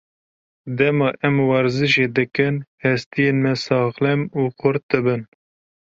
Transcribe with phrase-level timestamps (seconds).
[0.77, 5.21] Dema em werzîşê dikin, hestiyên me saxlem û xurt dibin.